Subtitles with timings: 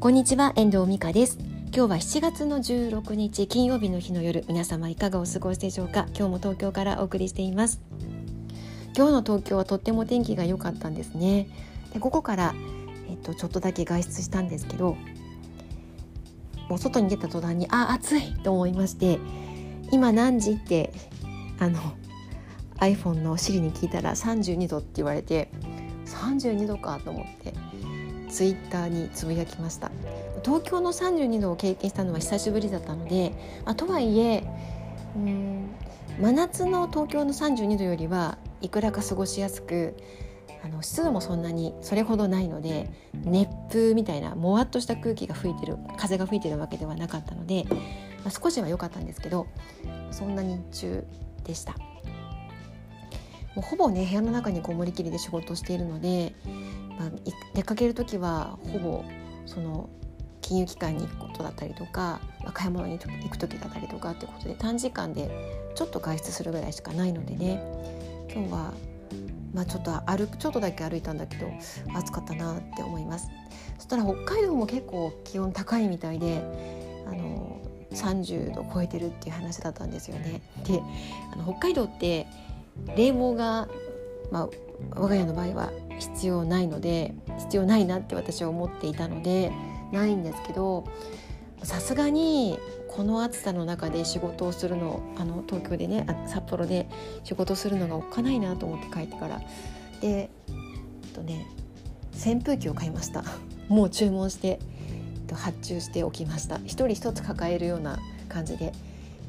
[0.00, 1.36] こんにちは遠藤美香です。
[1.76, 6.06] 今日は7月の16日金曜日の日の夜皆様いかがお過ごしでしょうか？
[6.16, 7.82] 今日も東京からお送りしています。
[8.96, 11.48] 今日の東京はとっても天気が良かったんですね。
[11.92, 12.54] でここから
[13.10, 14.96] えっとちょっとだけ外出したんですけど
[16.70, 18.32] もう外に出た途端にあ暑い！
[18.42, 19.18] と思いまして
[19.92, 20.94] 今何時って
[21.58, 21.78] あの
[22.78, 25.50] iPhone の Siri に聞いたら32度って言われて
[26.06, 27.52] 32度かと思って
[28.30, 29.90] ツイッターにつぶやきました
[30.44, 33.32] 東京の32度を経験したのは久しぶりだったので、
[33.64, 34.44] あ、とはいえ
[35.16, 35.74] うん
[36.20, 39.96] 真夏の東京の32度よりはいくらか過ごしやすく
[40.62, 47.76] あの湿度もそんなにそれほどないので熱風みたいなもわっとした空気が吹いてる風が吹いてるわけではなかったので、ま
[48.26, 49.46] あ、少しは良かったんですけど
[50.10, 51.04] そんな日中
[51.44, 51.74] でした。
[53.54, 56.34] もうほぼね部屋の中にこもりきりで仕事をしているので、
[57.00, 57.10] まあ、
[57.54, 59.04] 出かける時はほぼ
[59.46, 59.88] その
[60.42, 65.30] 金融機関に行くことだったりとか、まあ、買い物に行く時だったりとかってことで短時間で
[65.74, 67.62] ちょっと外出するぐらいしかないのでね。
[68.32, 68.72] 今日は
[69.52, 71.50] まあちょっと歩くちょっとだけ歩いたんだけど
[71.94, 73.28] 暑かったなって思います。
[73.78, 76.42] そしたら北海道も結構気温高いみたいで
[77.06, 80.40] あの30度超えてるっていう話だったんですよね。
[80.64, 80.80] で
[81.32, 82.26] あの北海道って
[82.96, 83.68] 冷房が、
[84.30, 84.48] まあ、
[84.90, 89.52] 我が家の場合は必要ないので必要ないなって私は思っていたので
[89.92, 90.84] ないんですけど
[91.62, 96.88] さすがにこの暑さの中で仕事をするのあの東京でね札幌で
[97.22, 99.40] 仕事するのがおっかないなと思って帰ってから。
[100.00, 100.30] で、え
[101.06, 101.46] っとね、
[102.14, 103.24] 扇風機を買いました。
[103.68, 104.58] もう注文して、え
[105.24, 106.58] っと、発注しておきました。
[106.64, 108.72] 一人一つ抱えるような感じで、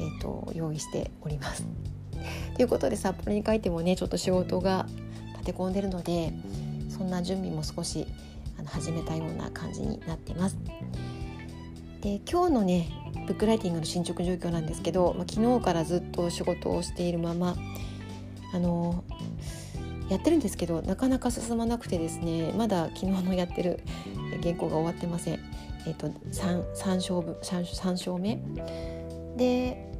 [0.00, 1.64] えっと、用意しております。
[2.56, 4.86] ということで札幌に帰ってもねちょっと仕事が
[5.44, 6.32] 立て込んでるので
[6.88, 8.06] そんな準備も少し
[8.58, 10.56] あの始めたような感じになってます。
[12.00, 12.88] で今日のね
[13.26, 17.56] ブックライティングの進捗状況なんですけど、まあ、昨日からずっと仕事をしているまま
[18.52, 19.04] あの
[20.10, 23.80] やってるんですけどなかなか進まなくてですねまだ昨日のやってる
[24.42, 25.40] 原稿が終わってません。
[25.86, 28.40] えっと、3, 3, 章 3, 3章目
[29.36, 29.92] で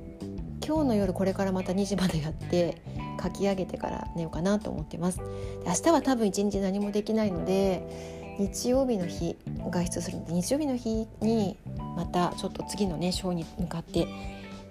[0.66, 2.80] 今日の夜これからまた2時までやって
[3.22, 5.20] 書き上げてから寝ようかなと思ってます
[5.66, 9.36] 明日は多分一日何もできないので日曜日の日
[9.70, 11.56] 外出するので日曜日の日に
[11.96, 14.06] またちょっと次のねショーに向かって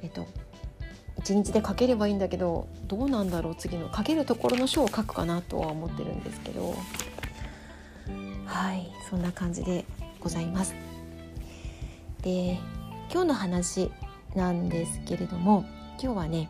[0.02, 0.28] えっと
[1.20, 6.76] 一日で書ければいいんだけどどうなんだろう次の書けるところの書を書くかなとは思ってるんですけど
[8.46, 9.86] はいそんな感じで
[10.20, 10.76] ございます。
[12.22, 12.58] で
[13.12, 13.92] 今日の話
[14.36, 15.66] なんですけれども
[16.02, 16.50] 今日はね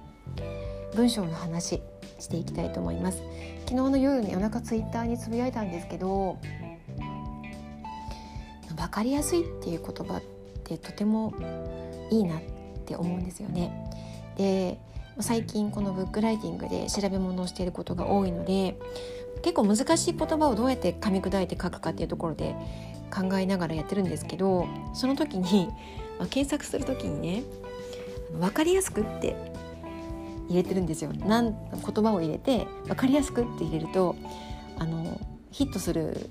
[0.95, 1.81] 文章の話
[2.19, 3.21] していきたいと思います。
[3.65, 6.37] 昨日の夜ね夜中ツイッターにつぶやいたんですけど
[8.75, 10.21] 分かりやすいっていう言葉っ
[10.63, 11.33] てとても
[12.11, 12.41] いいなっ
[12.85, 13.89] て思うんですよね。
[14.37, 14.79] で
[15.19, 18.77] 最近このブックライティングで調べ物をしていることが多いので
[19.43, 22.55] 結構難しい言葉をどうやって噛み砕いて書くかっていうところで
[23.13, 25.67] 考えながらやってるんですけどその時に、
[26.17, 27.43] まあ、検索する時にね
[28.39, 29.35] 分かりやすくって
[30.49, 34.15] 入れてるんですよなん言葉を入れて分かりやすくって入れると
[34.77, 35.19] あの
[35.51, 36.29] ヒットする、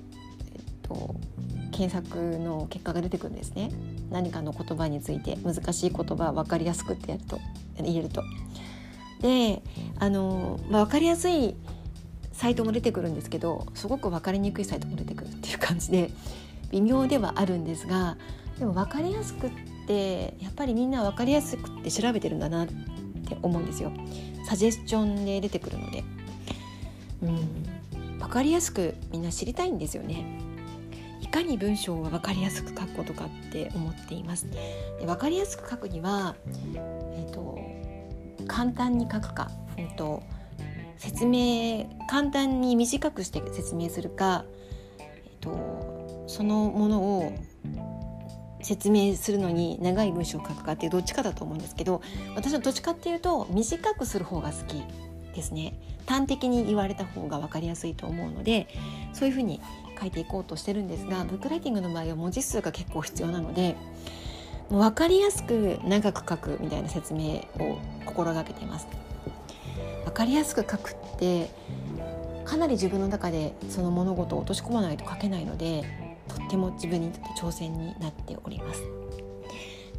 [0.53, 1.15] えっと、
[1.71, 3.71] 検索の結果が出てくるんですね
[4.11, 7.39] 何かの言葉について難しい言葉分かりやすくってやると
[7.77, 8.23] 入れると。
[9.21, 9.63] で
[9.99, 11.55] あの、まあ、分かりやすい
[12.33, 16.11] サイトも出てくるんですけどすごく分かりにくいサイトも出てくるっていう感じで
[16.71, 18.17] 微妙ではあるんですが
[18.59, 19.51] でも分かりやすくっ
[19.87, 22.73] てやっぱりみんな分かりやすくって調べてるんだなって
[23.41, 23.91] 思うんですよ。
[24.47, 26.03] サジェスチョンで出てくるので、
[27.21, 30.25] うん、分かりやすくみんな知りたいんですよね。
[31.21, 34.49] いかに文章を分かりやすく書くことかって思っています。
[34.51, 36.35] で分かりやすく書くには、
[36.75, 37.59] えーと、
[38.47, 40.23] 簡単に書くか、えーと
[40.97, 44.45] 説明簡単に短くして説明するか、
[44.99, 47.33] えーとそのものを
[48.63, 52.01] 説明するのに長い文章を書くかっていうどっちかだと思うんですけど
[52.35, 54.83] 私はどっちかっていうと短くする方が好き
[55.35, 55.73] ですね
[56.05, 58.67] 端的に言われた方が分かりやすいと思うので
[59.13, 59.61] そういうふうに
[59.99, 63.75] 書いていこうとしてるんですがブックライティングの場合は文字数が結構必要なので
[64.69, 68.87] もう分かりやすく長く書くみたいな説明を心がけています。
[70.05, 71.49] 分かりやすく書くって
[72.45, 75.83] かなり自分の中でその物事を落とし込まないと書けないので
[76.53, 78.83] ても自分にとって挑戦になっております。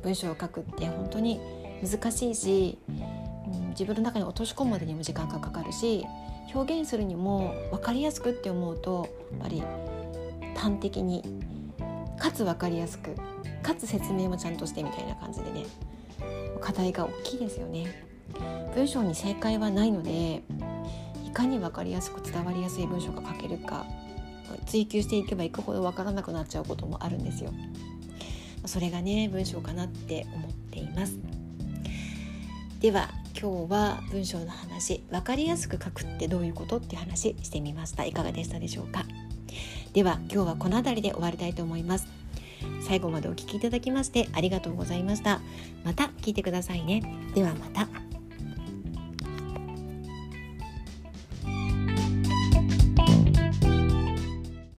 [0.03, 1.41] 文章を書くって本当に
[1.83, 6.05] 難しいし、うん、自分の中に落とし込むまでにも時間がかかるし
[6.55, 9.63] 表現するにも分かりやすくって思うとやっぱり
[10.55, 11.23] 端的に
[12.19, 13.15] かつ分かりやすく
[13.63, 15.65] かつ説明もちゃんとしてみたいな感じでね
[16.61, 17.87] 課題が大きいですよね。
[18.75, 20.43] 文章に正解はないので
[21.27, 23.87] いかに分かりやすく伝わりやすい文章が書けるか。
[24.67, 27.53] 追求していけばいくほど分からなくなっちゃうこともあるんですよ。
[28.67, 31.19] それがね文章かなって思っています。
[32.81, 33.11] では
[33.41, 38.05] 今日は文章の話分かりやすく書くってどういうことって話してみました。
[38.05, 39.05] いかがでしたでしょうか？
[39.93, 42.07] では今日はこの辺りで終わりたいと思います。
[42.87, 45.41] 最後までお聴きいただきましてありがとうございました。
[45.85, 47.03] また聞いてくださいね。
[47.35, 48.04] ではまた。